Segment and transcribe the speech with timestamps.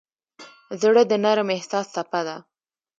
[0.81, 2.35] زړه د نرم احساس څپه ده.